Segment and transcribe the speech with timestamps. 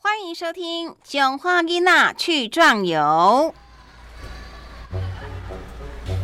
[0.00, 3.52] 欢迎收听《囧花囡娜去壮游》。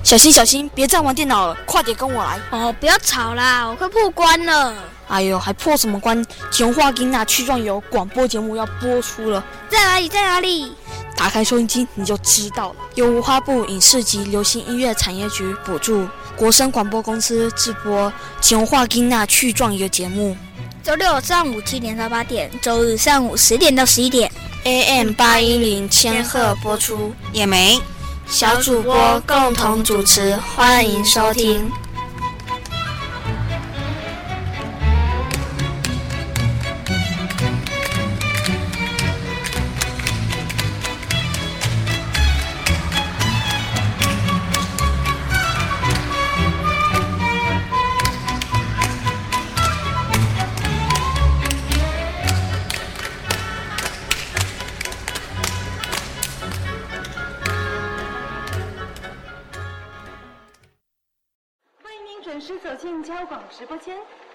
[0.05, 2.39] 小心小心，别再玩电脑了，快点跟我来！
[2.53, 4.73] 哦，不要吵啦，我快破关了。
[5.09, 6.25] 哎呦，还破什么关？
[6.53, 10.09] 囧花囡娜去壮游广播节目要播出了，在哪里？
[10.09, 10.77] 在哪里？
[11.17, 12.77] 打开收音机你就知道了。
[12.95, 16.07] 由文化部影视及流行音乐产业局补助，
[16.37, 18.09] 国声广播公司制播
[18.41, 20.37] 《囧花囡娜去壮游》节目。
[20.85, 24.31] 周六上午七点到八点，周日上午十点到十一点
[24.65, 27.11] ，AM 八一零千赫播出。
[27.33, 27.81] 也没
[28.27, 31.73] 小主播共同主持，欢迎收听。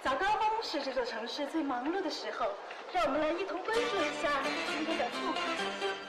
[0.01, 2.47] 早高峰是这座城市最忙碌的时候，
[2.91, 4.29] 让我们来一同关注一下
[4.67, 6.08] 今天的富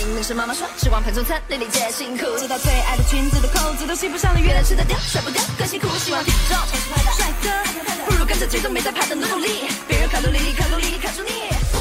[0.00, 2.24] 零零是妈妈说，吃光盘中餐，粒粒皆辛苦。
[2.38, 5.86] 知道最爱的裙子的扣子都系不上了，月亮吃的掉，甩不掉，可辛苦。
[5.98, 6.56] 希望体重，
[7.18, 7.50] 帅哥，
[8.06, 9.68] 不如跟着节奏，没在怕的努努力。
[9.86, 11.79] 别人卡路里，卡路里，卡住你。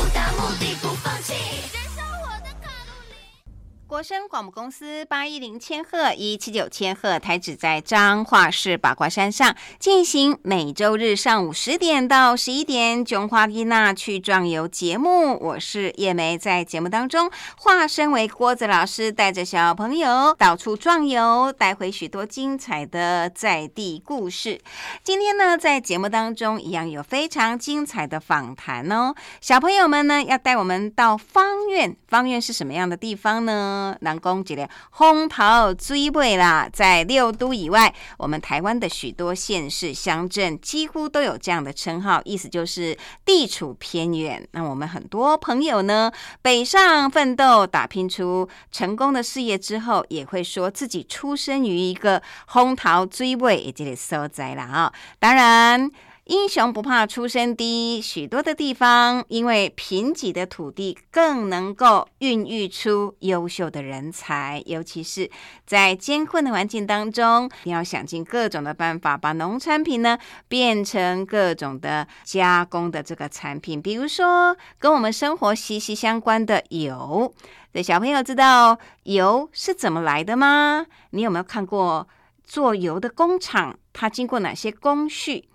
[3.89, 4.59] 国声广播。
[4.59, 24.59] 公司八一零千赫一七九千赫台址在彰化市八卦山上进行每周日上午十点到十一点琼花丽娜去壮游节目，我是叶梅，在节目当中化身为郭子老师，带着小朋友到处壮游，带回许多精彩的在地故事。
[25.03, 33.78] 今天呢，在节目当中一样有非常精彩的访谈哦，小朋友们呢要带我们到方院，方院是什么样的地方呢？
[34.01, 34.69] 南宫姐。
[34.91, 44.45] 红桃追尾啦，在六都以外，我们台湾的许多县市乡镇几乎都有这样的称号，意思就是地处偏远。
[44.51, 54.93] 那我们很多朋友呢，北上奋斗打拼出成功的事业之后，也会说自己出生于一个红桃追尾也就是所在了啊。
[55.19, 55.89] 当然。
[56.29, 64.61] 英雄不怕出身低，许多的地方因为贫瘠的土地，更能够孕育出优秀的人才。
[64.67, 65.27] 尤其是
[65.65, 73.81] 在艰困的环境当中，你要想尽各种的办法，把农产品呢变成各种的加工的这个产品。
[73.81, 77.33] 比如说，跟我们生活息息相关的油，
[77.73, 80.85] 这小朋友知道油是怎么来的吗？
[81.09, 82.07] 你有没有看过
[82.43, 83.79] 做油的工厂？
[83.91, 85.49] 它经过哪些工序？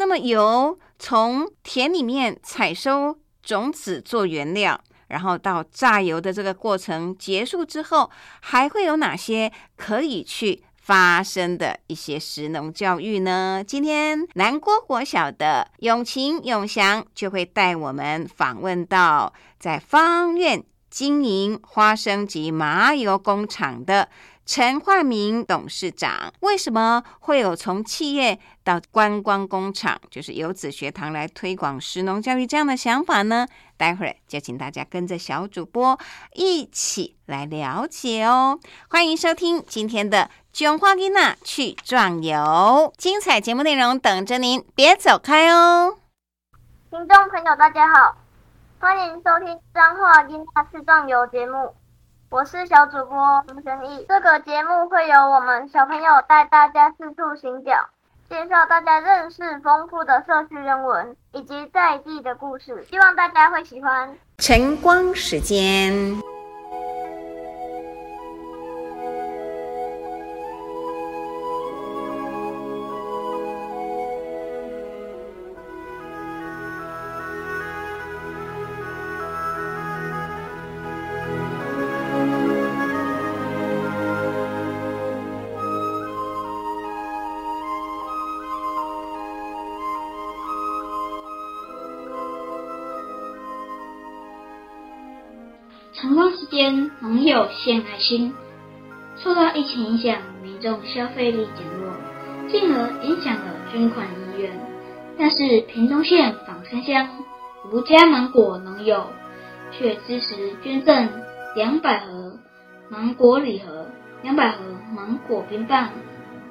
[0.00, 8.10] 那么油从田里面采收种子做原料，然后到榨油的这个过程结束之后，
[8.40, 13.62] 还会有哪些可以去发生的一些实农教育呢？
[13.66, 24.08] 今天南郭国小的永晴永祥就会带我们访问到在方院经营花生及麻油工厂的。
[24.52, 26.32] 陈焕明董事长。
[26.40, 33.46] 为什么会有从企业到观光工厂，就是游子学堂来推广食农教育这样的想法呢？
[33.76, 35.96] 待会儿就请大家跟着小主播
[36.34, 38.58] 一起来了解哦。
[38.88, 40.18] 欢迎收听今天的
[40.52, 42.36] 《囧花吉娜去壮游》，
[42.98, 45.96] 精彩节目内容等着您，别走开哦。
[46.90, 48.16] 听众朋友，大家好，
[48.80, 51.72] 欢迎收听《彰化吉娜去壮游》节目，
[52.30, 54.06] 我是小主播林玄义。
[54.08, 57.72] 这个节目会由我们小朋友带大家四处行脚。
[58.28, 64.16] 介绍大家认识丰富的社区人文以及在地的故事，希望大家会喜欢。
[64.38, 65.92] 晨光时间。
[96.50, 98.34] 间，农友献爱心。
[99.16, 101.92] 受到疫情影响，民众消费力减弱，
[102.48, 104.50] 进而影响了捐款意愿。
[105.18, 107.08] 但是屏东县枋山乡
[107.70, 109.06] 吴家芒果农友
[109.70, 111.08] 却支持捐赠
[111.54, 112.38] 两百盒
[112.90, 113.86] 芒果礼盒、
[114.22, 114.58] 两百盒
[114.94, 115.90] 芒果冰棒、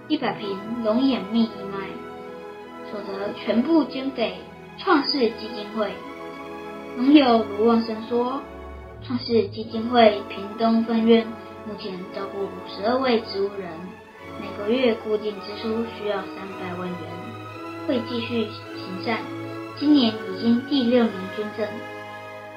[0.07, 1.87] 一百瓶龙眼蜜一卖，
[2.91, 4.35] 所得全部捐给
[4.77, 5.91] 创世基金会。
[6.97, 8.41] 农友卢望生说。
[9.05, 11.25] 创世基金会屏东分院
[11.67, 13.69] 目前照顾五十二位植物人，
[14.39, 16.97] 每个月固定支出需要三百万元，
[17.87, 19.19] 会继续行善。
[19.77, 21.67] 今年已经第六年捐赠，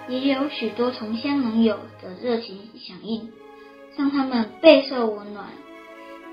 [0.08, 3.30] 也有许多同乡农友的热情响应，
[3.96, 5.46] 让他们备受温暖。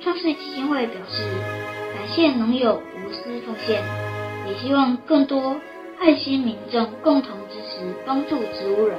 [0.02, 1.24] 创世基金会表示，
[1.94, 3.84] 感谢农友无私奉献，
[4.48, 5.60] 也希望更多
[6.00, 8.98] 爱心民众共同支持帮助植物人。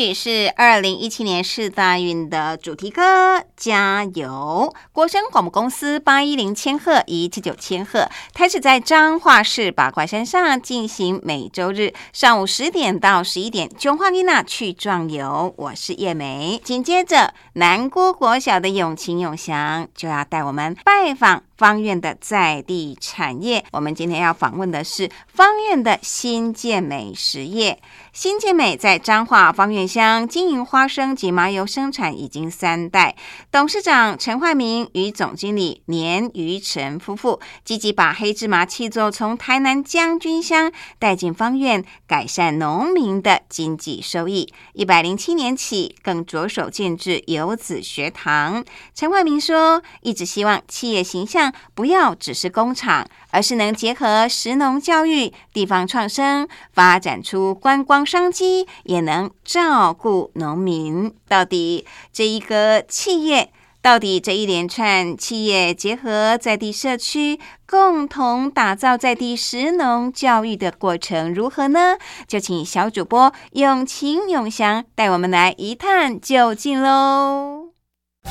[0.00, 4.72] 曲是二零一七年世大运的主题歌《加油》。
[4.92, 15.52] 国声广播公司八一零千赫一七九千赫，开始在彰化市八卦山上进行每周日上午十点到十一点，琼花丽娜去壮游。
[15.58, 16.58] 我是叶梅。
[16.64, 21.42] 紧接着，南郭国小的永晴永祥就要带我们拜访。
[21.60, 23.62] 方院的在地产业。
[23.72, 27.82] 我们今天要访问的是方院的新健美实业。
[28.14, 33.14] 新健美在彰化方院乡经营花生及麻油生产已经三代，
[33.52, 44.50] 董事长陈焕明与总经理年于成夫妇积极把黑芝麻气作从台南将军乡带进方院，改善农民的经济收益。
[44.72, 48.64] 一百零七年起，更着手建制游子学堂。
[48.94, 53.06] 陈焕明说，一直希望企业形象不要只是工厂。
[53.32, 61.14] 而是能结合食农教育、地方创生，发展出观光商机，也能照顾农民。
[61.28, 67.38] 到底这一个企业，到底这一连串企业结合在地社区，
[67.68, 71.98] 共同打造在地食农教育的过程如何呢？
[72.26, 77.59] 就请小主播永晴永祥带我们来一探究竟喽！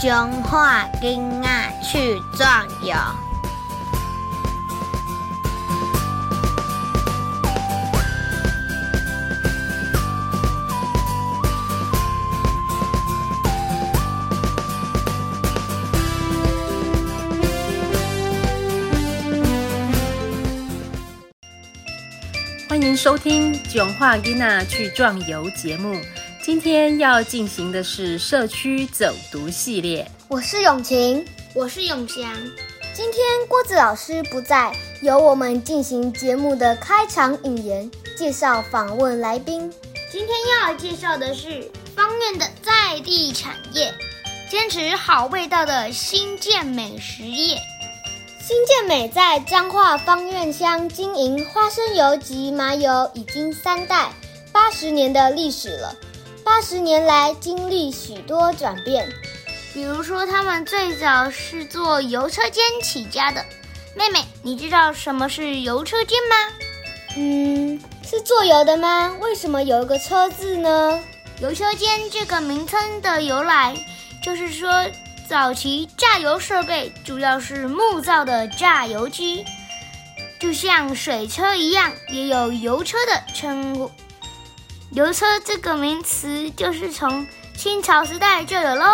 [0.02, 2.96] 中华囡仔去壮游。
[22.70, 26.00] 欢迎收听《囧话伊娜去壮游》节目。
[26.42, 30.10] 今天要进行的是社区走读系列。
[30.30, 32.34] 我是永晴，我是永祥。
[32.94, 39.72] 今天郭子老师不在，由我们进行节目的开场引言，介绍访问来宾。
[40.10, 40.30] 今天
[40.64, 43.94] 要介绍的是方院的在地产业，
[44.50, 47.58] 坚持好味道的新建美食业。
[48.42, 54.10] 新建美在彰化方院乡经营花生油及麻油已经三代，
[54.54, 55.94] 八十年的历史了。
[56.50, 59.08] 八十年来经历许多转变，
[59.72, 63.46] 比如说他们最早是做油车间起家的。
[63.96, 66.36] 妹妹，你知道什么是油车间吗？
[67.18, 69.16] 嗯，是做油的吗？
[69.22, 71.00] 为什么有一个车字呢？
[71.40, 73.78] 油车间这个名称的由来，
[74.24, 74.70] 就是说。
[75.30, 79.46] 早期榨油设备主要是木造的榨油机，
[80.40, 83.92] 就像水车一样，也有油车的称呼。
[84.92, 88.86] 油车这个名词就是从清朝时代就有喽。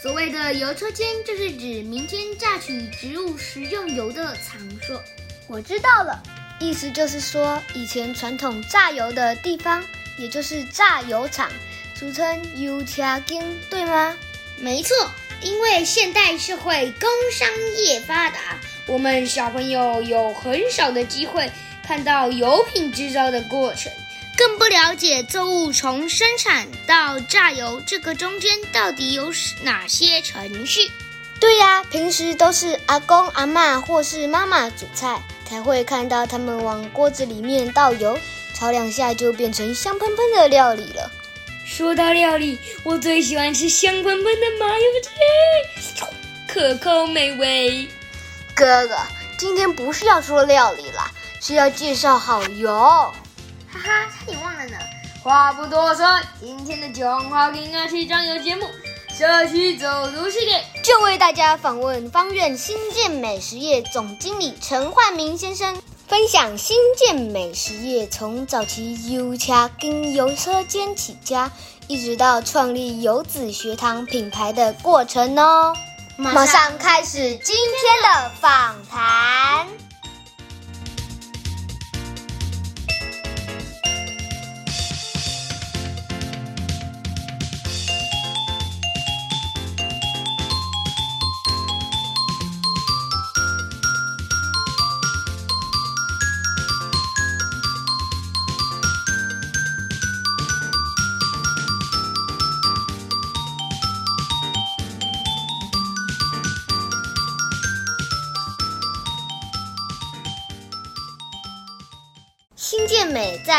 [0.00, 5.02] 所谓的油车间，就是指民间榨取植物食用油的场所。
[5.48, 6.22] 我知道了，
[6.60, 9.82] 意思就是说，以前传统榨油的地方，
[10.18, 11.50] 也就是榨油厂，
[11.96, 14.16] 俗称油车间，对吗？
[14.58, 14.96] 没错。
[15.42, 18.38] 因为现代社会工商业发达，
[18.86, 21.50] 我们小朋友有很少的机会
[21.84, 23.90] 看到油品制造的过程，
[24.44, 29.32] 更不了解作物从生产到榨油这个中间到底有
[29.62, 30.90] 哪些程序。
[31.38, 38.18] 对呀，平时都是阿公阿妈或是妈妈煮菜，才会看到他们往锅子里面倒油，
[38.52, 41.08] 炒两下就变成香喷喷的料理了。
[41.64, 46.02] 说到料理，我最喜欢吃香喷喷的麻油鸡，
[46.48, 47.88] 可口美味。
[48.56, 48.96] 哥哥，
[49.38, 51.08] 今天不是要说料理啦，
[51.40, 53.14] 是要介绍好油。
[53.72, 54.76] 哈哈，差点忘了呢。
[55.22, 56.06] 话不多说，
[56.40, 58.66] 今天的讲话应该是张油节目，
[59.16, 65.80] 社区走读系列，就为大家访问方院新建美食业总经理陈焕明先生。
[66.06, 71.50] 分享新建美食业从早期油车跟油车间起家，
[71.86, 75.74] 一直到创立游子学堂品牌的过程哦。
[76.18, 79.66] 马上开始今天的访谈。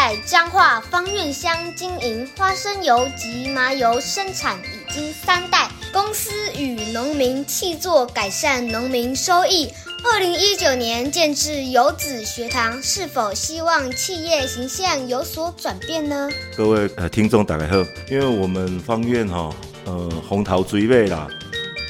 [0.05, 9.71] 在彰化方院乡经营花生油及麻油生产已经三代，公司与农民契作，改善农民收益。
[10.03, 16.29] 二零一九年建制游子学堂，是否希望企业形象有所转变呢？
[16.57, 17.77] 各位呃听众大家好，
[18.11, 19.55] 因为我们方院哈
[19.85, 21.29] 呃红桃追味啦，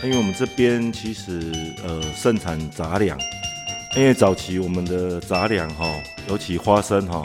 [0.03, 1.51] 因为我们这边其实
[1.83, 3.17] 呃盛产杂粮，
[3.97, 5.91] 因为早期我们的杂粮哈，
[6.29, 7.23] 尤其花生哈。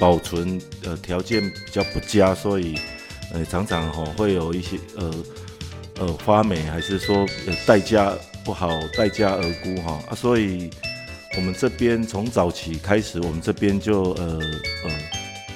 [0.00, 2.76] 保存呃条件比较不佳，所以
[3.32, 5.14] 呃常常哈会有一些呃
[5.98, 10.70] 呃发霉，还是说呃代价不好待价而沽哈啊，所以
[11.36, 14.40] 我们这边从早期开始，我们这边就呃
[14.84, 14.90] 呃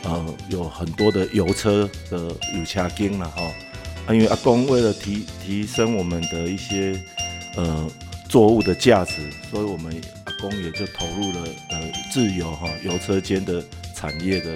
[0.05, 2.19] 呃有很多的油车的
[2.55, 3.43] 油车经了哈
[4.07, 7.03] 啊，因为阿公为了提提升我们的一些
[7.57, 7.91] 呃
[8.29, 9.15] 作物的价值，
[9.51, 13.65] 所以我们阿公也就投入了呃自由哈油车间的
[14.05, 14.55] 产业的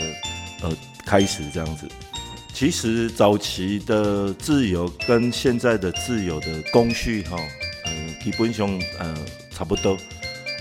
[0.63, 0.77] 呃
[1.07, 1.89] 开始这样子。
[2.53, 7.39] 其实早期的自由跟现在的自由的工序哈，
[7.87, 9.15] 嗯，基本上呃
[9.51, 9.97] 差不多。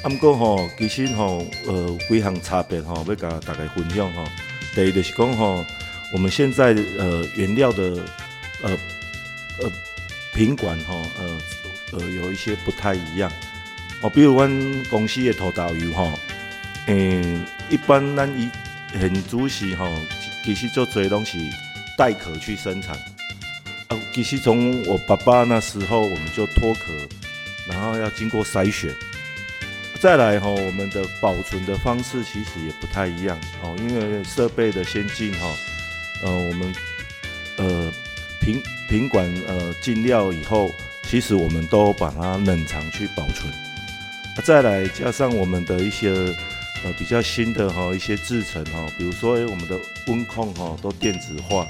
[0.04, 4.24] 啊，不过吼，其实吼，呃，几项差别吼，要甲大家分享吼。
[4.76, 5.66] 第一就是讲吼，
[6.14, 6.68] 我们现在
[7.00, 8.06] 呃原料的
[8.62, 8.78] 呃
[9.62, 9.72] 呃
[10.34, 11.38] 品管吼，呃
[11.94, 13.32] 呃有一些不太一样。
[14.02, 16.12] 哦，比如阮公司的土豆油吼，
[16.86, 18.48] 嗯，一般咱以
[18.94, 19.88] 很主时吼，
[20.44, 21.38] 其实做侪拢是。
[21.98, 22.96] 带壳去生产，
[23.88, 26.94] 呃，其实从我爸爸那时候我们就脱壳，
[27.68, 28.94] 然后要经过筛选，
[30.00, 35.48] 再来哈，我们的保存的方式其实也不太一样哦，因为设备的先进哈，
[36.22, 36.76] 呃，我们
[37.56, 37.92] 呃
[38.42, 43.52] 品品管呃进料以后，其实我们都把它冷藏去保存，
[44.44, 46.14] 再来加上我们的一些
[46.84, 51.68] 呃比较新的哈一些制程哈，比如说我们的温控哈都电子化。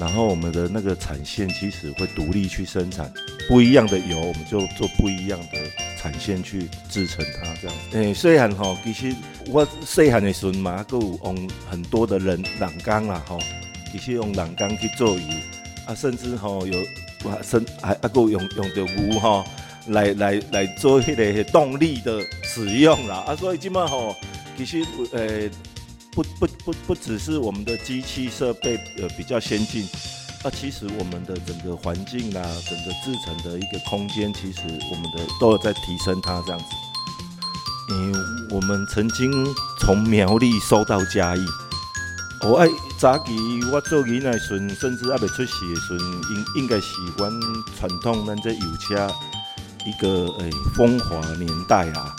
[0.00, 3.12] 然后我们的那个产线其实会独立去生产
[3.48, 5.58] 不一样的油，我们就做不一样的
[6.00, 7.76] 产线去制成它这样。
[7.90, 9.12] 诶，细汉吼，其实
[9.48, 13.40] 我细汉的时候嘛，有用很多的人染缸啦吼，
[13.90, 15.20] 其实用染缸去做油
[15.84, 16.78] 啊，甚至吼有，
[17.42, 19.44] 甚还啊够用用着牛吼
[19.88, 24.14] 来来来做迄个动力的使用啦啊，所以今麦吼，
[24.56, 25.50] 其实诶。
[26.10, 29.84] 不不不不只是我们的机器设备呃比较先进，
[30.42, 36.64] 啊，其实我们的整个环境啦，整个制成的一个空间，其实我们的都有在提升它这样子。
[37.92, 38.12] 嗯，
[38.50, 39.30] 我们曾经
[39.78, 41.46] 从苗栗收到嘉义，
[42.42, 42.66] 我爱
[42.98, 43.32] 早期
[43.70, 47.30] 我做囡仔时，甚至还未出世的时，应应该是阮
[47.78, 49.08] 传统咱这油车
[49.84, 52.14] 一个诶风华年代啊，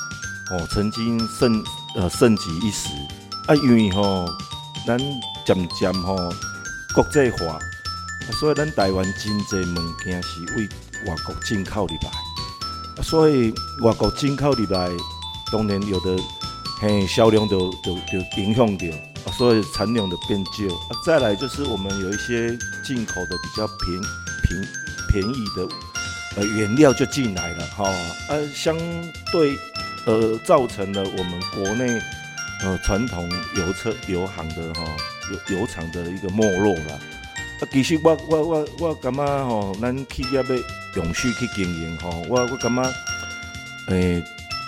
[0.52, 1.64] 哦，曾经盛
[1.96, 2.90] 呃盛极一时。
[3.48, 4.28] 啊，因为吼，
[4.86, 4.98] 咱
[5.46, 6.16] 渐渐吼
[6.94, 7.60] 国际化，啊
[8.40, 10.70] 所以咱台湾真侪物件是为
[11.08, 14.92] 外国进口入来，啊所以外国进口入来，
[15.52, 16.16] 当然有的
[16.80, 20.76] 嘿销量就就就影响到，所以产量就变少。
[20.76, 22.56] 啊，再来就是我们有一些
[22.86, 24.02] 进口的比较便
[24.44, 24.68] 便
[25.10, 25.68] 便宜的
[26.36, 27.90] 呃原料就进来了，哈，
[28.30, 28.78] 呃，相
[29.32, 29.58] 对
[30.06, 32.00] 呃造成了我们国内。
[32.62, 34.84] 呃，传统油车油行的哈
[35.32, 36.94] 油油厂的一个没落了。
[36.94, 42.84] 啊，其实我我我我感觉吼，咱企业要永续去经营吼，我我感觉，
[43.88, 44.22] 诶，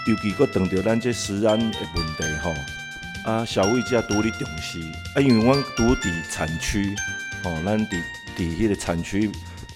[0.07, 2.53] 尤其搁碰到咱这食安的问题吼，
[3.29, 4.79] 啊，消费者多哩重视。
[5.13, 6.95] 啊，因为阮独伫产区，
[7.43, 8.01] 吼，咱伫
[8.37, 9.29] 伫迄个产区，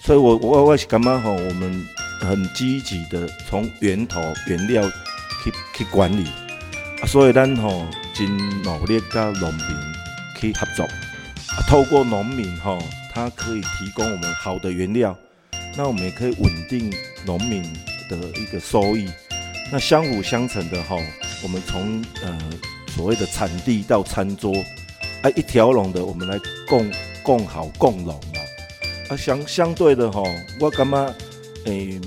[0.06, 1.84] 所以我我我是感觉吼，我们
[2.20, 4.88] 很积极的从源头原料
[5.42, 6.24] 去去管理。
[7.08, 9.66] 所以咱吼真努力跟农民
[10.40, 10.86] 去合作，
[11.68, 12.78] 透过农民吼，
[13.12, 15.18] 他可以提供我们好的原料，
[15.76, 16.88] 那我们也可以稳定
[17.24, 17.64] 农民
[18.08, 19.10] 的一个收益，
[19.72, 21.00] 那相辅相成的吼，
[21.42, 22.38] 我们从呃
[22.94, 24.54] 所谓的产地到餐桌，
[25.22, 26.38] 啊一条龙的，我们来
[26.68, 26.88] 共
[27.24, 28.20] 共好共荣
[29.08, 30.24] 啊，相相对的吼，
[30.60, 31.14] 我感觉
[31.64, 32.00] 诶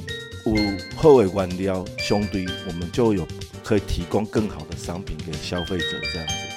[0.45, 0.55] 有
[0.95, 3.27] 好的原料，相对我们就有。
[3.61, 6.48] 可以提供更好的商品给消费者，这样子。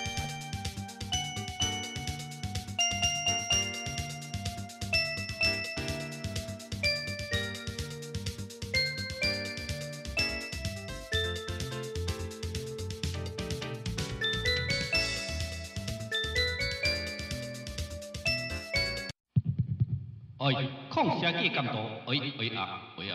[20.42, 23.00] 哎，矿车机监督，哎哎啊哎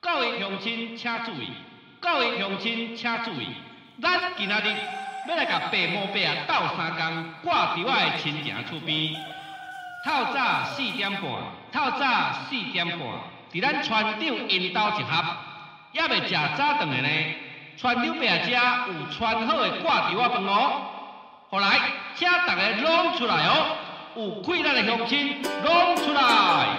[0.00, 1.52] 各位乡亲请注意。
[2.00, 3.46] 各位乡亲，请注意，
[4.02, 4.76] 咱今仔日
[5.28, 9.14] 要来甲白毛伯啊斗三工，挂伫我的亲情厝边。
[10.04, 11.22] 透早四点半，
[11.72, 12.98] 透早四点半，
[13.52, 15.24] 伫咱船长因兜集合，
[15.92, 17.08] 也未食早顿的呢。
[17.76, 20.82] 船长伯啊，遮有穿好的挂伫我饭哦。
[21.50, 21.78] 好来，
[22.16, 23.76] 请大家拢出来哦，
[24.18, 26.76] 有困难的乡亲拢出来。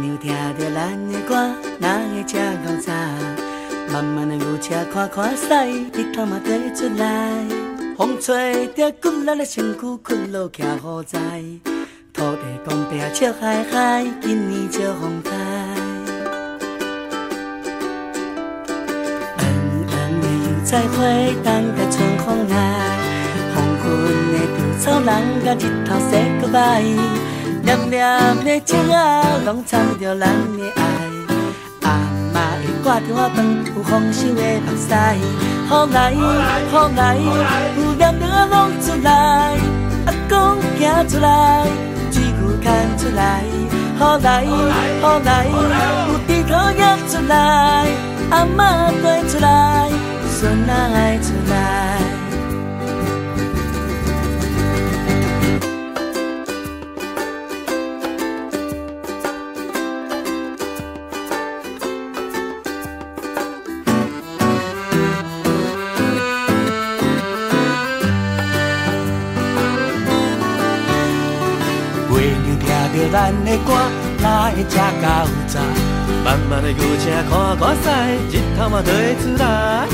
[0.00, 2.92] 娘听着咱的歌，哪会这够早？
[3.92, 5.46] 慢慢的牛车看看驶，
[5.94, 7.55] 日头嘛底出来。
[7.96, 11.18] 风吹着骨力的身躯，困落徛好在。
[12.12, 15.30] 土地公伯笑嗨嗨，今年笑风台。
[19.38, 19.48] 黄
[19.88, 20.96] 黄的油菜花，
[21.42, 22.54] 等待春风来。
[23.54, 23.84] 黄昏
[24.30, 25.08] 的稻草人，
[25.42, 26.10] 甲日头洗
[26.42, 26.82] 个白。
[27.62, 30.28] 念念的情啊，拢掺着咱
[30.58, 30.82] 的爱。
[31.80, 31.88] 阿
[32.34, 33.42] 妈会挂着我饭，
[33.74, 35.55] 有丰收的目屎。
[35.66, 36.20] 雨来雨
[36.94, 37.16] 来，
[37.76, 39.10] 有念念啊拢出来。
[40.06, 41.66] 阿公行出来，
[42.12, 43.42] 水牛牵出来。
[43.96, 44.48] 雨来雨
[45.24, 47.32] 来，有猪头也出来。
[48.30, 49.90] 阿妈带出来，
[50.30, 51.32] 孙仔爱出
[73.66, 73.74] 歌
[74.22, 75.60] 哪会这够早？
[76.24, 77.90] 慢慢的牛车看看驶，
[78.30, 79.88] 日头嘛对出来。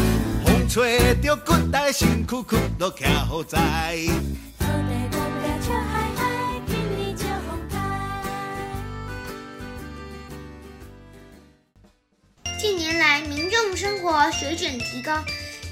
[0.44, 3.96] 风吹着骨台，身躯屈落徛好在。
[12.58, 15.24] 近年来，民众生活水准提高，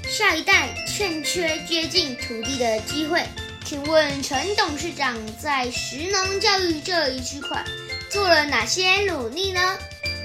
[0.09, 3.23] 下一代欠缺接近土地的机会。
[3.63, 7.63] 请问陈董事长在食农教育这一区块
[8.11, 9.61] 做了哪些努力呢？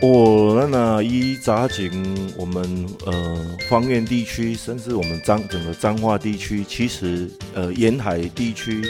[0.02, 8.82] 我那那一扎景，我们呃方院地区，甚至我们彰整个彰化地区，其实呃沿海地区，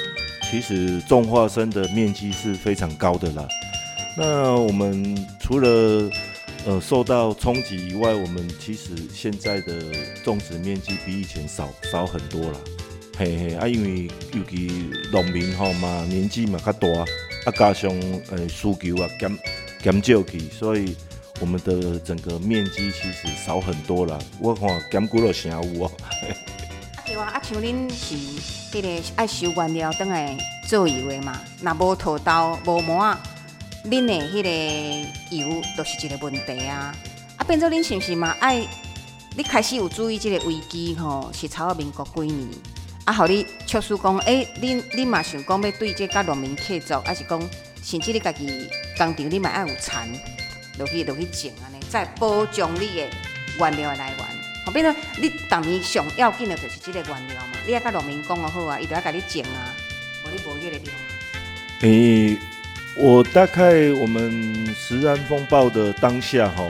[0.51, 3.47] 其实种花生的面积是非常高的啦。
[4.17, 6.11] 那我们除了
[6.65, 9.75] 呃受到冲击以外，我们其实现在的
[10.25, 12.59] 种植面积比以前少少很多了。
[13.19, 16.89] 嘿嘿，啊，因为尤其农民吼嘛，年纪嘛较大，
[17.47, 17.89] 啊，加上
[18.31, 19.39] 呃需求啊减
[19.81, 20.97] 减少去，所以
[21.39, 24.19] 我们的整个面积其实少很多啦。
[24.41, 25.91] 我看减几落成有哦。
[27.07, 28.17] 对啊，啊像恁是
[28.73, 30.37] 迄个爱收原料等来
[30.69, 33.17] 做油的嘛，若无土豆无膜，
[33.85, 36.93] 恁的迄个油就是一个问题啊。
[37.37, 38.67] 啊，变做恁是毋是嘛爱？
[39.37, 42.49] 你开始有注意这个危机吼，是超民国几年？
[43.07, 47.41] 啊，互你促使讲，诶，恁恁嘛想讲要对这甲农民合作，还是讲
[47.81, 50.13] 甚至你家己工厂你嘛爱有田，
[50.79, 53.09] 落去落去种安尼，再保障你的
[53.61, 54.19] 原料的来源。
[54.65, 54.93] 后边呢，
[55.23, 59.71] 你当年上要紧的就是这个原料嘛，你要甲农民讲好啊，伊就要甲你种啊，
[60.25, 61.89] 无你无迄个地方。
[61.89, 62.37] 诶，
[62.97, 66.69] 我大概我们石安风暴的当下吼，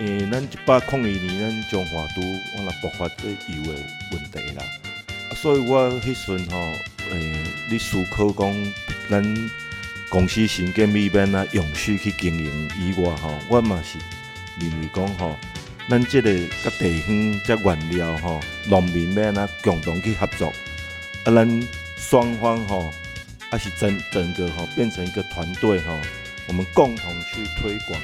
[0.00, 2.22] 诶，咱一百零二年咱中华都
[2.56, 3.78] 我那爆发这油的
[4.10, 4.64] 问题啦。
[5.40, 6.58] 所以我迄阵吼，
[7.12, 7.36] 诶，
[7.70, 8.72] 你思考讲，
[9.08, 9.50] 咱
[10.08, 13.98] 公司新建里面啊，永续去经营以外吼，我嘛是
[14.58, 15.36] 认为讲吼，
[15.88, 20.48] 咱即个甲地方即原料吼，农民要安怎共同去合作，
[21.24, 22.92] 啊，咱双方吼，
[23.50, 25.92] 啊是整整个吼变成一个团队吼，
[26.48, 28.00] 我们共同去推广，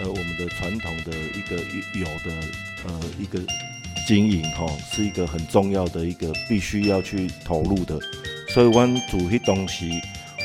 [0.00, 1.56] 呃，我们的传统的一个
[1.94, 2.34] 有的
[2.86, 3.38] 呃一个。
[4.06, 7.98] 经营哈是一个很重要的一个必须要去投入的，
[8.50, 9.90] 所以我主迄东西，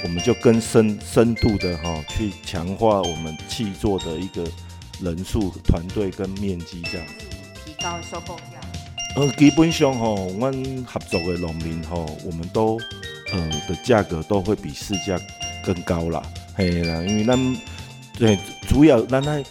[0.04, 4.44] 我们就更深深度的哈去强化我们气作的一个
[5.00, 7.08] 人数、团队跟面积这样。
[7.64, 8.60] 提高收购价。
[9.16, 10.52] 呃，基本上哈，我
[10.86, 11.96] 合作的农民哈，
[12.26, 12.80] 我们都
[13.32, 15.20] 呃的价格都会比市价
[15.64, 16.24] 更高啦，
[16.56, 17.56] 嘿啦，因为咱
[18.18, 19.44] 对主要咱爱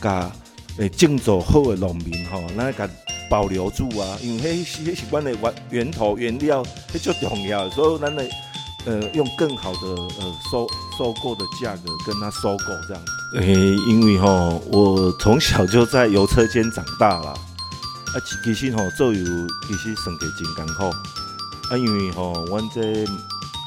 [0.00, 0.30] 甲
[0.78, 2.88] 诶种作好的农民哈，咱甲。
[3.28, 7.68] 保留住啊，因为迄迄是阮的源源头原料，迄最重要。
[7.70, 8.24] 所以咱的
[8.84, 13.02] 呃用更好的呃收收购的价格跟他收购这样。
[13.34, 13.54] 诶，
[13.88, 19.24] 因为吼我从小就在油车间长大啦，啊其实吼做油
[19.66, 20.84] 其实算计真艰苦，
[21.70, 23.04] 啊因为吼阮这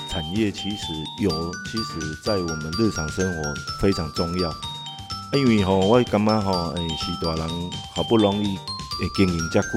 [0.10, 0.86] 产业其实
[1.22, 4.56] 油其实在我们日常生活非常重要，啊
[5.34, 7.50] 因为吼我感觉吼诶是大人
[7.94, 8.58] 好不容易。
[9.00, 9.68] 会经营遮久，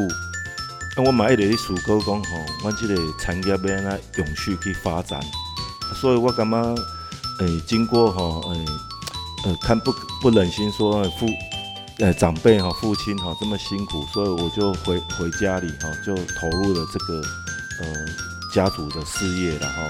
[0.96, 2.24] 啊，我嘛一直咧思考讲吼，
[2.62, 5.20] 阮即个产业要安怎永续去发展，
[5.94, 6.74] 所以我感觉，
[7.40, 8.64] 诶，经过吼，诶，
[9.44, 11.26] 呃，看不不忍心说父，
[11.98, 17.22] 呃，长辈哈，父亲哈这么辛苦，所以我就回回家里哈，就投入了这个
[17.80, 17.86] 呃
[18.52, 19.82] 家族的事业了哈。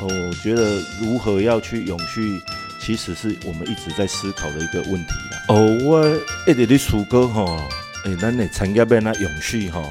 [0.00, 2.42] 哦，我觉得如何要去永续
[2.80, 5.44] 其实是我们一直在思考的一个问题啦。
[5.48, 6.04] 哦，我
[6.46, 7.60] 一直咧思考吼，
[8.04, 9.82] 诶，咱的产业要哪永续吼，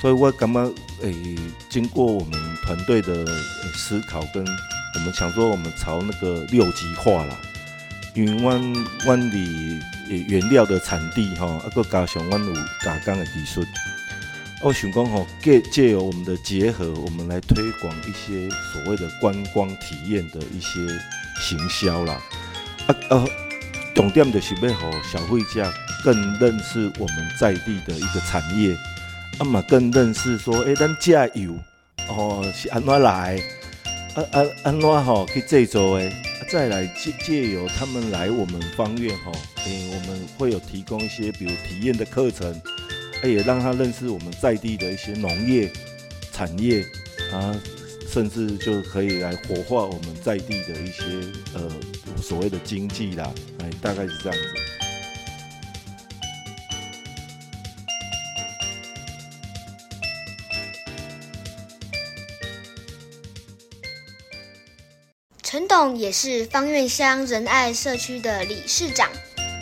[0.00, 0.64] 所以我感觉
[1.02, 1.14] 诶，
[1.68, 2.32] 经过我们
[2.64, 3.26] 团队的
[3.74, 7.36] 思考跟我们想说，我们朝那个六级化啦，
[8.14, 8.74] 因为湾
[9.06, 9.80] 湾里
[10.28, 13.64] 原料的产地吼，啊个加上湾有加工的技术。
[14.62, 20.78] 我想讲吼，借借由我们的结合，我们来推广一些所谓的观光体验的一些
[21.40, 22.20] 行销啦。
[22.86, 23.24] 啊啊，
[23.94, 25.72] 重点就是要让消费者
[26.04, 28.76] 更认识我们在地的一个产业，
[29.38, 31.54] 啊嘛更认识说，诶，咱加油
[32.08, 33.40] 哦是安怎来，
[34.14, 36.10] 啊啊安怎吼去制作的，
[36.50, 39.32] 再来借借由他们来我们方院吼，
[39.64, 42.60] 诶，我们会有提供一些比如体验的课程。
[43.24, 45.70] 也让他认识我们在地的一些农业
[46.32, 46.84] 产业
[47.32, 47.54] 啊，
[48.12, 51.02] 甚至就可以来活化我们在地的一些
[51.54, 51.62] 呃
[52.22, 54.54] 所谓的经济啦，哎，大概是这样子。
[65.42, 69.08] 陈董也是方院乡仁爱社区的理事长，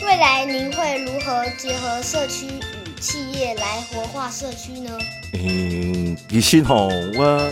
[0.01, 2.81] 未来您会如何结合社区与？
[3.01, 4.95] 企业来活化社区呢？
[5.33, 7.51] 嗯，其实吼，我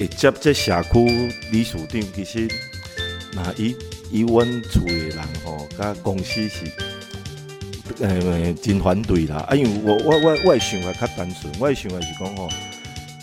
[0.00, 2.48] 会接这社区理事长，其实
[3.34, 3.76] 那以
[4.10, 6.64] 以阮厝的人吼，甲公司是
[8.00, 9.36] 呃真反对啦。
[9.48, 12.48] 啊，因为我我我我想法较单纯，我想法是讲吼，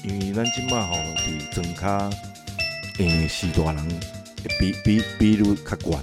[0.04, 2.10] 因为咱即马吼伫庄卡，
[3.00, 3.88] 诶，是大人
[4.60, 6.00] 比比比如较悬，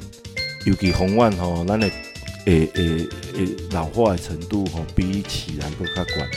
[0.67, 1.89] 尤其宏远吼，咱的。
[2.47, 3.09] 诶诶
[3.39, 6.29] 诶，老化的程度吼，比起来搁较悬。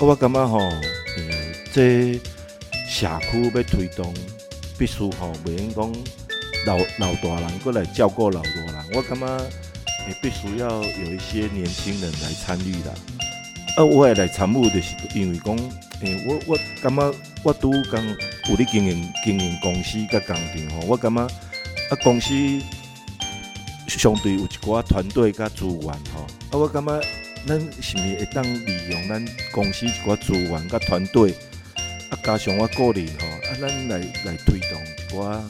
[0.00, 2.18] 我感觉吼，诶，这
[2.88, 4.14] 社区要推动，
[4.78, 5.92] 必须吼，袂用讲
[6.66, 8.86] 老老大人过来照顾老大人。
[8.94, 12.94] 我感觉诶，必须要有一些年轻人来参与啦。
[13.76, 15.56] 啊，我也来参与，就是因为讲，
[16.00, 18.04] 诶，我我感觉我拄刚
[18.48, 22.34] 有咧经营经营公司甲工厂吼，我感觉啊公司。
[23.88, 26.20] 相对有一寡团队甲资源吼，
[26.50, 27.00] 啊，我感觉
[27.46, 31.34] 咱是毋是会当利用咱公司一寡资源甲团队，
[32.10, 35.40] 啊，加上我个人吼，啊，咱来来推动一寡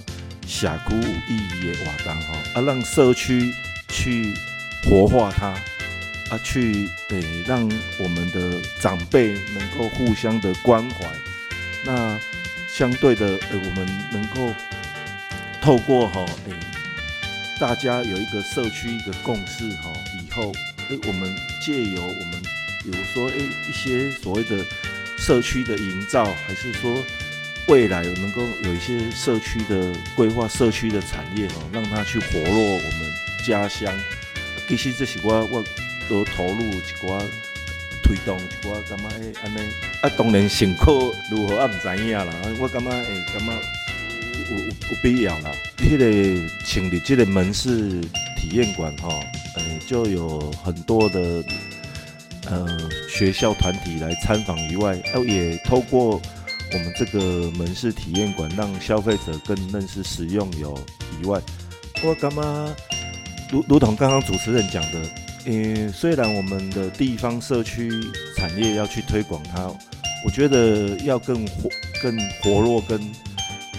[0.47, 3.55] 社区有意义的活动吼，啊，让社区
[3.89, 4.35] 去
[4.85, 5.49] 活化它，
[6.31, 7.63] 啊，去诶让
[7.99, 11.07] 我们的长辈能够互相的关怀，
[11.85, 12.19] 那
[12.73, 14.53] 相对的，呃，我们能够
[15.63, 16.53] 透过吼诶。
[17.61, 20.53] 大家有一个社区一个共识哈，以后
[20.91, 22.43] 诶，我们借由我们，
[22.85, 23.37] 比如说诶
[23.69, 24.65] 一些所谓的
[25.19, 27.05] 社区的营造，还是说
[27.69, 33.13] 未来能够有一些社区的规划、社区的产业哈，让它去活络我们
[33.47, 33.93] 家乡。
[34.67, 35.65] 其实这是我我
[36.09, 37.23] 都投入一寡
[38.03, 39.59] 推动一寡，感觉诶安尼
[40.03, 42.27] 啊，当然成果如何啊唔知影啦。
[42.59, 43.53] 我感觉诶，感觉
[44.51, 45.51] 有有必要啦。
[45.79, 48.01] 迄个成立这个门市
[48.37, 49.09] 体验馆哈，
[49.57, 51.43] 呃，就有很多的
[52.51, 52.67] 呃
[53.09, 56.21] 学校团体来参访以外，哦，也透过
[56.73, 60.79] 我们这个门市体验馆，让消费者更认识使用有
[61.23, 61.41] 以外，
[62.05, 62.75] 我干嘛
[63.51, 65.03] 如如同刚刚主持人讲的，
[65.47, 67.91] 嗯，虽然我们的地方社区
[68.37, 69.73] 产业要去推广它，
[70.25, 71.71] 我觉得要更活、
[72.03, 73.01] 更活络、跟。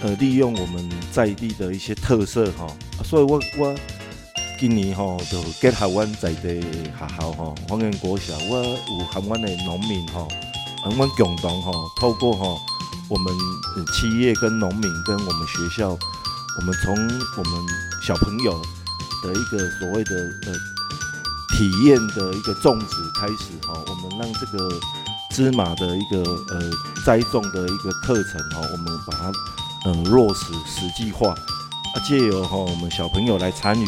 [0.02, 2.66] 呃，利用我们在地的一些特色哈，
[3.04, 3.76] 所以我我
[4.60, 10.28] 今年哈就结合阮在地学校哈，方圆国小，我有含阮的农民哈，
[10.84, 12.60] 阮共同哈，透过哈
[13.08, 13.34] 我们
[13.94, 17.66] 企业跟农民跟我们学校，我们从我们
[18.06, 18.52] 小朋友
[19.22, 20.52] 的一个所谓的呃
[21.56, 24.68] 体验的一个种植开始哈，我们让这个
[25.30, 26.70] 芝麻的一个呃
[27.06, 29.32] 栽种的一个课程哈，我们把它。
[29.86, 33.86] 嗯，落实实际化，啊，借由哈我们小朋友来参与，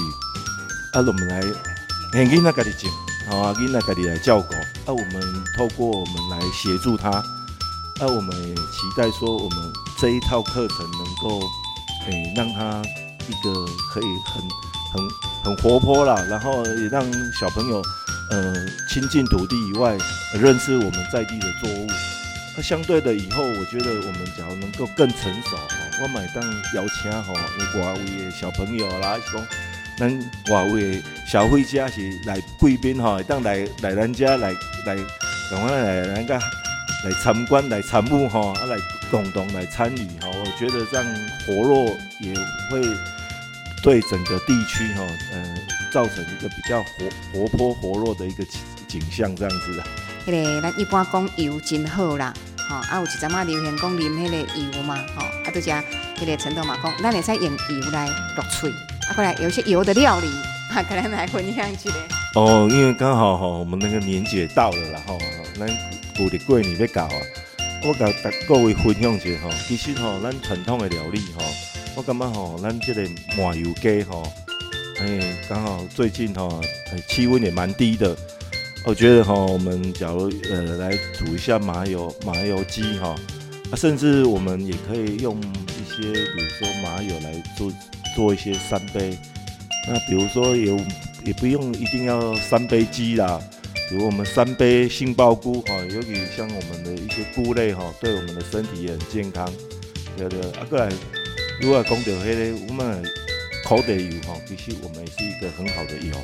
[0.92, 1.40] 啊，我们来，
[2.12, 2.90] 给囡仔家己种，
[3.26, 7.24] 好啊，囡仔家己来照顾，啊，我们透过我们来协助他，啊，
[8.00, 11.40] 我们也期待说我们这一套课程能够，
[12.07, 12.83] 诶，让他
[13.26, 14.42] 一个可以很
[14.92, 15.11] 很
[15.42, 17.02] 很活泼啦，然后也让
[17.40, 17.83] 小朋友，
[18.31, 18.55] 呃，
[18.90, 19.96] 亲近土地以外，
[20.35, 21.87] 认识我们在地的作物。
[22.55, 27.33] 那相对的，以后我觉得我们假如能够更成熟哈，我买当邀请哈，
[27.81, 29.42] 外位的小朋友啦，是讲
[29.98, 30.18] 咱
[30.50, 34.52] 外围的消费者是来贵宾哈，当来来咱家来
[34.87, 34.96] 来，
[35.50, 36.38] 赶快来咱家
[37.05, 38.76] 来参观来参悟哈，啊来
[39.11, 41.05] 共同来参与哈，我觉得这样
[41.46, 41.85] 活络
[42.20, 42.35] 也
[42.70, 42.83] 会
[43.83, 45.02] 对整个地区哈，
[45.33, 45.55] 呃，
[45.92, 48.44] 造成一个比较活活泼活络的一个
[48.88, 49.85] 景象这样子的。
[50.24, 52.33] 迄个咱一般讲油真好啦，
[52.68, 58.72] 吼啊有一阵仔流行讲啉迄个油嘛，吼啊拄只迄个陈董嘛讲，咱会使用油来落喙，
[59.12, 60.27] 啊过来有些油的料理，
[60.70, 61.90] 啊， 可能来分享一下。
[62.35, 65.18] 哦，因为刚好哈，我们那个年节到了啦，吼，
[65.59, 65.68] 咱
[66.14, 67.12] 旧历过年要到啊，
[67.85, 71.44] 我甲大各位分享一下哈，其实哈，咱传统的料理哈，
[71.94, 73.03] 我感觉哈，咱这个
[73.37, 74.22] 麻油鸡哈，
[75.01, 76.48] 哎，刚好最近哈，
[77.07, 78.16] 气温也蛮低的。
[78.87, 83.14] 我觉得哈，我们假如呃来煮一下麻油麻油鸡哈，
[83.70, 87.70] 啊，甚至我们也可以用一些，比如说麻油来做
[88.14, 89.16] 做一些三杯。
[89.88, 90.79] 那比如说有
[91.25, 93.40] 也不用一定要三杯鸡啦，
[93.88, 99.53] 比如我们三杯杏鲍菇哈，尤其像我们的一些菇类哈，对我们的身体也很健康。
[100.16, 100.88] 对对，啊，过来
[101.61, 103.03] 如果讲到迄个我们
[103.64, 106.14] 烤地油哈，其实我们也是一个很好的油。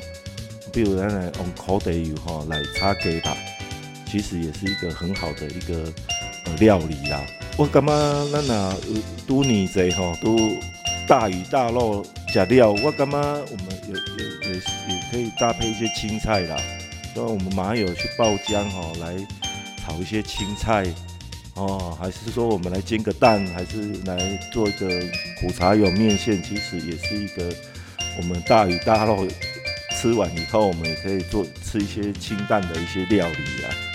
[0.71, 3.35] 比如咱来用烤地油哈来炒鸡吧，
[4.09, 5.91] 其实也是一个很好的一个
[6.45, 7.21] 呃料理啦。
[7.57, 8.75] 我感觉咱呐
[9.27, 10.37] 都年节吼都
[11.09, 16.55] 大鱼大肉假料，我感觉我们也也也也可以搭配一些青菜啦。
[17.15, 19.15] 所以我们麻油去爆浆哈来
[19.81, 20.85] 炒一些青菜
[21.55, 24.87] 哦，还是说我们来煎个蛋，还是来做一个
[25.41, 27.51] 苦茶油面线，其实也是一个
[28.17, 29.27] 我们大鱼大肉。
[29.97, 33.88] 吃完以后，我们也可以做吃一些清淡的一些料理啊。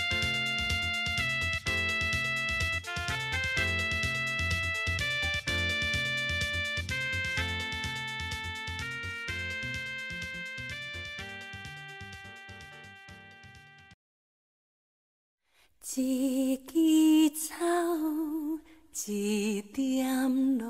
[19.07, 20.65] 一点露。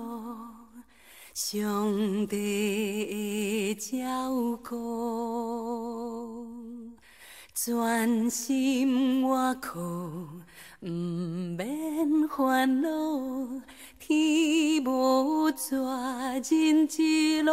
[1.35, 4.77] 上帝的照顾，
[7.55, 9.81] 专心外靠，
[10.81, 12.89] 不免烦恼，
[13.99, 17.53] 天无绝人之路。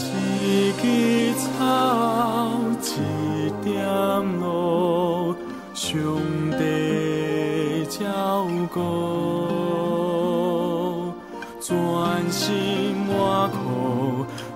[0.00, 2.86] 一枝草，一
[3.64, 3.76] 点，
[5.90, 6.20] 兄
[6.58, 8.78] 弟照顾。
[11.60, 11.72] 专
[12.30, 13.14] 心外
[13.48, 13.56] 靠，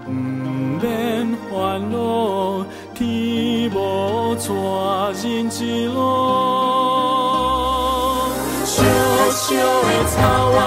[0.04, 0.84] 不免
[1.48, 1.50] 烦
[1.90, 1.96] 恼，
[2.94, 3.00] 天
[3.74, 3.74] 无
[4.36, 4.52] 绝
[5.26, 5.96] 人之路。
[8.66, 8.76] 小
[9.30, 10.14] 小的草
[10.58, 10.60] 啊，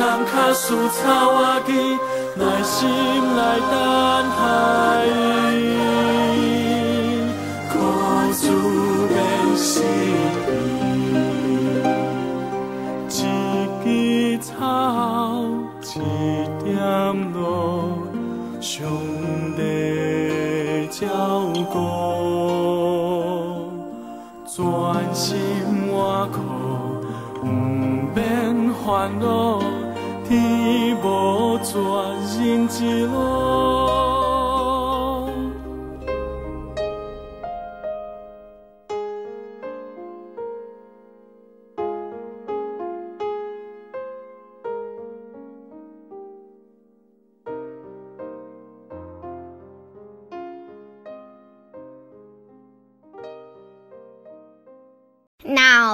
[0.00, 1.98] 通卡输草仔机，
[2.34, 2.88] 耐心
[3.36, 4.99] 来等待。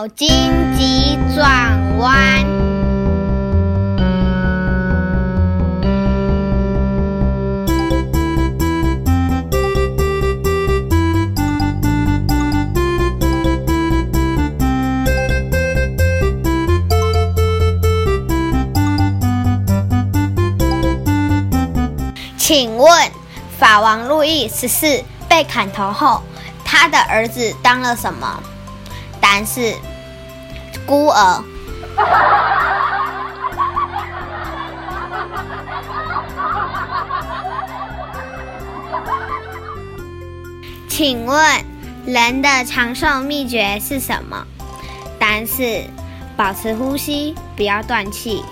[0.06, 0.28] 脑筋
[0.78, 2.46] 急转弯。
[22.38, 23.10] 请问，
[23.58, 26.22] 法王路易十四被砍头后，
[26.64, 28.40] 他的儿子当了什么？
[29.20, 29.74] 答案是
[30.86, 31.42] 孤儿。
[40.88, 41.36] 请问
[42.06, 44.46] 人的长寿秘诀是什么？
[45.18, 45.84] 答案是
[46.36, 48.42] 保持呼吸，不要断气。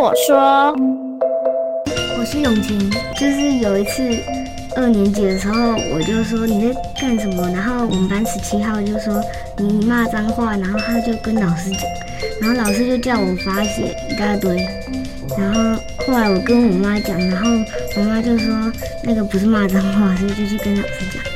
[0.00, 0.74] 我说？
[2.18, 4.00] 我是永晴，就是有一次
[4.74, 9.22] 二年级的时候，我就说你在干什么，然后我们班十七号就说
[9.58, 11.80] 你骂脏话，然后他就跟老师讲，
[12.40, 14.66] 然后老师就叫我罚写一大堆，
[15.36, 17.50] 然后后来我跟我妈讲，然后
[17.96, 18.72] 我妈就说
[19.04, 21.29] 那个不是骂脏话，所以就去跟老师讲。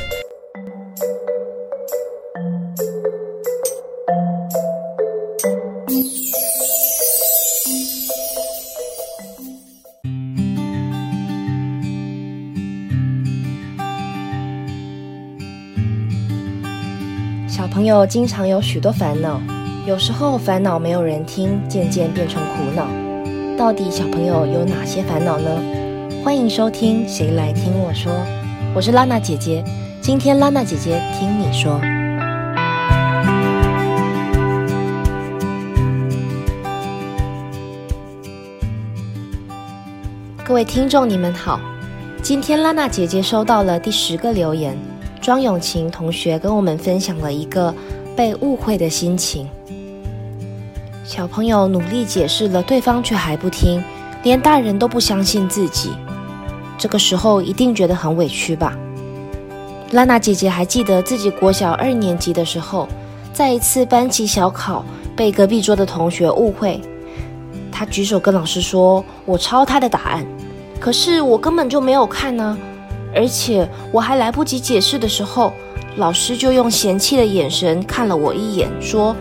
[17.85, 19.39] 朋友经常有许多烦恼，
[19.87, 22.87] 有时候烦恼没有人听，渐渐变成苦恼。
[23.59, 25.51] 到底小朋友有哪些烦恼呢？
[26.24, 28.11] 欢迎收听《谁来听我说》，
[28.74, 29.62] 我是拉娜姐姐。
[30.01, 31.78] 今天拉娜姐姐听你说。
[40.43, 41.61] 各位听众，你们好。
[42.22, 44.74] 今天拉娜姐姐收到了第十个留言，
[45.24, 47.74] 庄永晴同学跟我们分享了一个
[48.14, 49.48] 被误会的心情。
[51.02, 53.82] 小朋友努力解释了，对方却还不听，
[54.22, 55.92] 连大人都不相信自己。
[56.76, 58.76] 这个时候一定觉得很委屈吧？
[59.92, 62.86] 拉娜姐姐还记得自己国小二年级的时候，
[63.32, 64.84] 在一次班级小考
[65.16, 66.78] 被隔壁桌的同学误会，
[67.72, 70.22] 她举手跟老师说：“我抄他的答案。”
[70.78, 72.58] 可是我根本就没有看呢、
[73.14, 75.52] 而且我还来不及解释的时候，
[75.96, 79.14] 老师就用嫌弃的眼神看了我一眼，说：“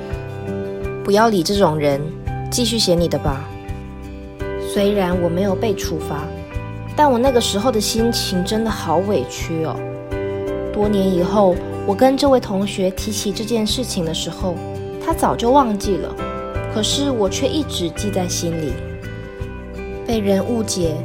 [1.05, 2.01] 不要理这种人，
[2.49, 3.47] 继续写你的吧。”
[4.73, 6.23] 虽然我没有被处罚，
[6.95, 9.75] 但我那个时候的心情真的好委屈哦。
[10.73, 14.55] 多年以后，我跟这位同学提起这件事情的时候，
[15.05, 16.09] 他早就忘记了，
[16.73, 18.73] 可是我却一直记在心里。
[20.07, 20.95] 被人误解。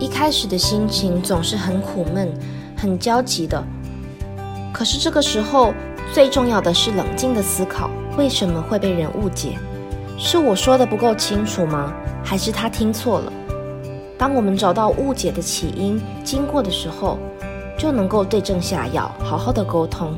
[0.00, 2.32] 一开始的心情总是很苦闷、
[2.74, 3.62] 很焦急的。
[4.72, 5.74] 可是这个时候，
[6.14, 9.58] 最重要的是冷静的思考：为什么会被人误解？
[10.16, 11.92] 是我说的不够清楚吗？
[12.24, 13.32] 还是他听错了？
[14.16, 17.18] 当我们找到误解的起因、经过的时候，
[17.78, 20.14] 就能够对症下药，好好的沟通。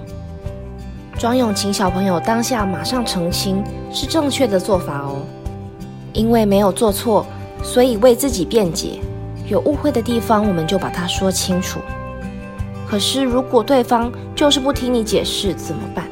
[1.19, 5.23] 庄永晴小朋友当下马上澄清，是正确的做法哦。
[6.13, 7.27] 因为没有做错，
[7.65, 9.01] 所以为自己辩解。
[9.53, 11.79] 有误会的地方，我们就把它说清楚。
[12.89, 16.07] 可是如果对方就是不听你解释，怎么办？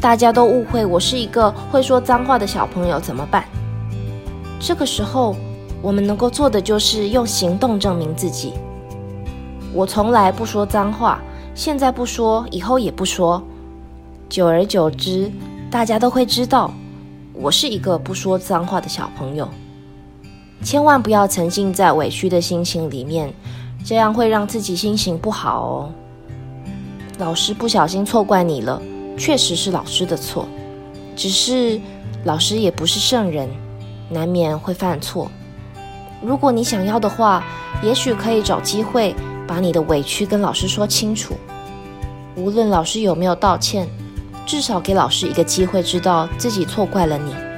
[0.00, 3.44] 大家都误会我是一个会说脏话的小朋友，怎么办？
[4.60, 5.34] 这个时候，
[5.82, 8.52] 我们能够做的就是用行动证明自己。
[9.72, 11.20] 我从来不说脏话，
[11.56, 13.42] 现在不说，以后也不说。
[14.28, 15.28] 久而久之，
[15.68, 16.70] 大家都会知道
[17.32, 19.48] 我是一个不说脏话的小朋友。
[20.62, 23.32] 千万不要沉浸在委屈的心情里面，
[23.84, 25.92] 这样会让自己心情不好哦。
[27.18, 28.80] 老师不小心错怪你了，
[29.18, 30.46] 确实是老师的错。
[31.14, 31.80] 只是
[32.24, 33.48] 老师也不是圣人，
[34.08, 35.30] 难免会犯错。
[36.22, 37.44] 如果你想要的话，
[37.82, 39.14] 也许可以找机会
[39.46, 41.34] 把你的委屈跟老师说清楚。
[42.36, 43.86] 无论老师有没有道歉，
[44.46, 47.51] 至少给老师一个机会，知道自己错怪了你。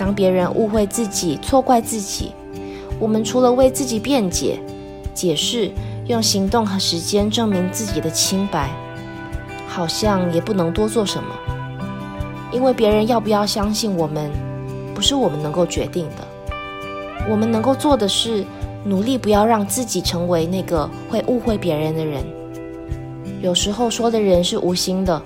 [0.00, 2.32] 当别人误会自己、错怪自己，
[2.98, 4.58] 我们除了为自己辩解、
[5.12, 5.70] 解释，
[6.06, 8.70] 用行动和时间证明自己的清白，
[9.68, 11.34] 好像也不能多做什么。
[12.50, 14.30] 因为别人要不要相信我们，
[14.94, 16.26] 不是我们能够决定的。
[17.28, 18.42] 我们能够做的是，
[18.82, 22.24] 努力不要让自己成为那个会误会别人的人。
[23.42, 25.22] 有时候说的人是无心的，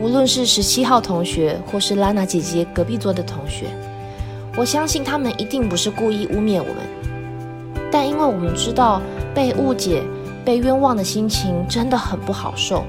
[0.00, 3.66] 无论是十七号同学，或是拉娜姐姐隔壁桌的同学。
[4.56, 6.76] 我相信他们一定不是故意污蔑我们，
[7.90, 9.02] 但因为我们知道
[9.34, 10.00] 被误解、
[10.44, 12.84] 被冤枉的心情真的很不好受，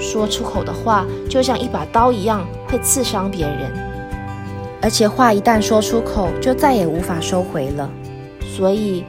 [0.00, 3.70] 说出口的话就像一把刀一样，会刺伤别人，
[4.82, 7.88] 而且话一旦说出口，就再也无法收回了。
[8.56, 9.04] 所以，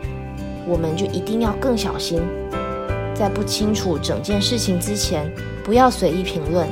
[0.67, 2.21] 我们就一定要更小心，
[3.15, 5.27] 在不清楚整件事情之前，
[5.63, 6.67] 不要随意评论，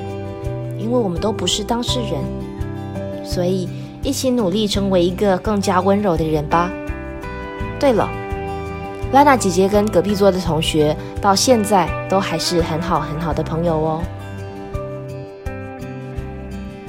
[0.77, 3.67] 因为我们都不是当事人，所以。
[4.01, 6.69] 一起努力成为一个更加温柔的人吧。
[7.79, 8.09] 对了，
[9.11, 14.01] 拉娜姐姐跟隔壁桌的同学到现在都还是很好很好的朋友哦。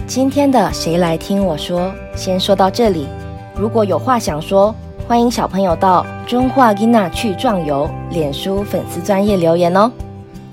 [0.06, 3.06] 今天的谁来听我说，先说到这里。
[3.54, 4.74] 如果有话想说，
[5.06, 9.90] 欢迎小朋友到中华吉娜去壮游脸书粉丝专业留言哦，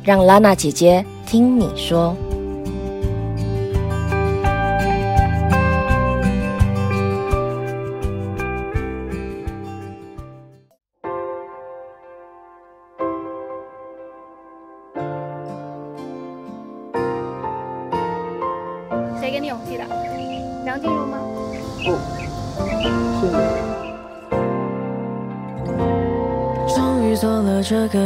[0.04, 2.16] 让拉娜姐姐听你说。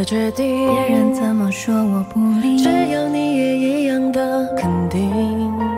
[0.03, 5.09] 决定，别人怎么说我不理，只要你也一样的肯定，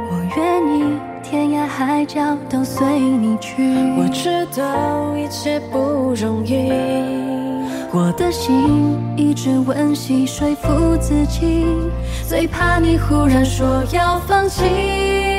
[0.10, 3.76] 我愿意天涯海角都随你去。
[3.98, 6.72] 我知道一切不容易，
[7.92, 11.66] 我的心一直温习说服自己，
[12.28, 15.33] 最怕你忽然说要放弃。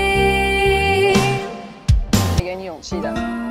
[2.85, 3.43] 是的。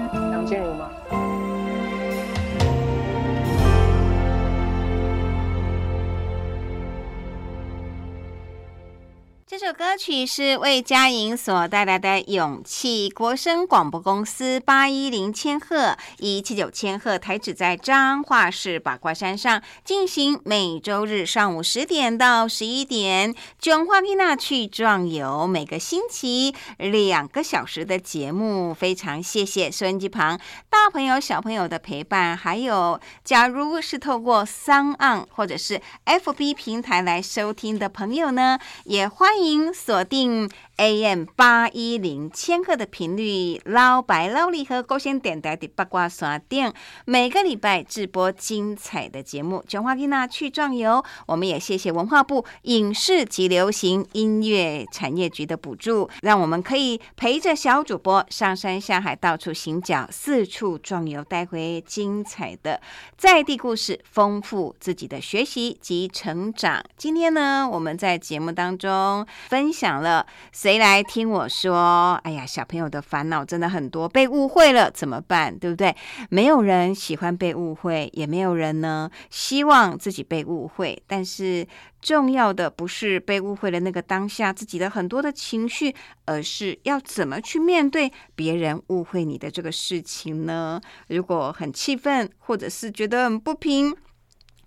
[9.73, 13.09] 歌曲是魏佳莹所带来的《勇气》。
[13.13, 28.73] 国声广播公司八一零千赫、一七九千赫台址在彰化市八卦山上进行每周日上午十点到十一点，囧花皮娜去壮游，每个星期两个小时的节目。
[28.75, 39.62] 非常谢谢收音机旁大朋友、小朋友的陪伴，还有假如是透过三岸或者是 FB 平台来收听的朋友呢，也欢迎。
[39.71, 46.73] 锁定 AM 八一零千赫的频率，老白老李和高先电台的八卦刷电，
[47.05, 49.63] 每个礼拜直播精彩的节目。
[49.67, 62.81] 卷花蒂娜去壮游，我们也谢谢文化部影视及流行音乐产业局的补助，让我们可以陪着小主播上山下海，到处行脚，四处壮游，带回精彩的
[63.15, 66.83] 在地故事，丰富自己的学习及成长。
[66.97, 69.27] 今天呢，我们在节目当中。
[69.53, 72.19] 分享了，谁来听我说？
[72.23, 75.55] 哎呀，小朋友的烦恼真的很多，被误会了怎么办？
[75.59, 75.95] 对不对？
[76.31, 80.99] 没有人喜欢被误会，也没有人呢希望自己被误会。
[81.05, 81.67] 但是
[82.01, 85.93] 重要的不是被误会的那个当下自己的很多的情绪，
[86.25, 90.81] 而是要怎么去面对别人误会你的这个事情呢？
[91.09, 93.95] 如果很气愤，或者是觉得很不平。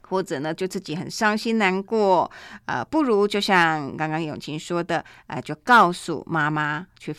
[0.09, 2.30] 或者呢，就自己很伤心难过，
[2.64, 7.14] 呃，不如就像刚刚永晴说的，呃，就告诉妈妈去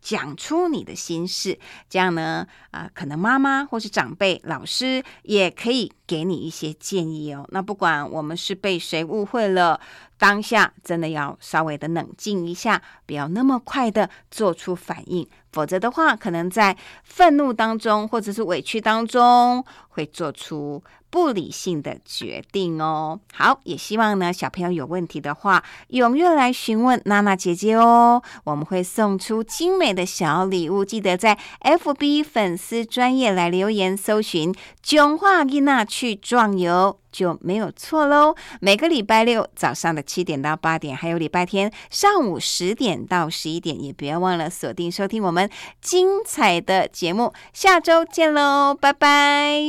[0.00, 7.46] 讲出你的心事，这样呢，啊，可能妈妈或是长辈、老师也可以给你一些建议哦。
[7.52, 9.80] 那不管我们是被谁误会了，
[10.18, 20.84] 当下真的要稍微的冷静一下，不要那么快的做出反应，否则的话，可能在愤怒当中或者是委屈当中会做出。
[21.12, 23.20] 不理性的决定哦。
[23.34, 28.22] 好，也希望呢，小朋友有问题的话，踊跃来询问娜娜姐姐哦。
[28.44, 38.34] 我们会送出精美的小礼物，记得在 FB 粉丝专业来留言，搜寻“囧话伊娜去壮游”就没有错喽。
[38.60, 45.48] 每个礼拜六早上的七点到八点，还有礼拜天上午十点到十一点，也不要忘了锁定收听我们
[45.80, 47.32] 精彩的节目。
[47.52, 49.60] 下周见喽，拜拜。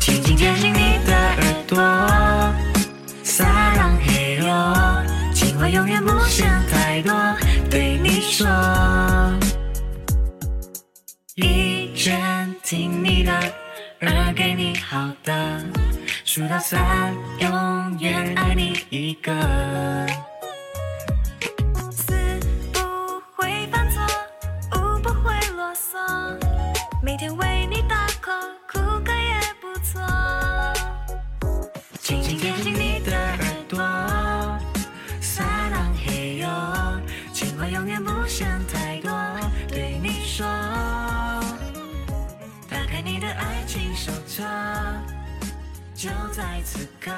[0.00, 1.36] 轻轻贴近你的耳
[1.68, 2.17] 朵，
[5.70, 7.12] 永远不想太多，
[7.70, 8.46] 对你说，
[11.34, 13.32] 一全听你的，
[14.00, 15.62] 二给你好的，
[16.24, 19.30] 数到三，永远爱你一个。
[21.92, 22.14] 四
[22.72, 22.80] 不
[23.36, 24.02] 会犯错，
[24.74, 26.34] 五不会啰嗦，
[27.02, 30.00] 每天为你打 call，哭个也不错。
[32.00, 32.87] 轻轻贴近你
[44.38, 44.44] 车，
[45.96, 47.10] 就在此刻，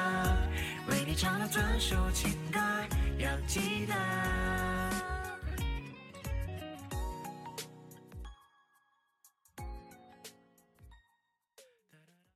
[0.89, 2.59] 为你唱了专属情歌，
[3.19, 3.93] 要记得。